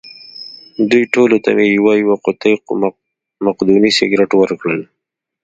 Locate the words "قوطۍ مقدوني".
2.23-3.91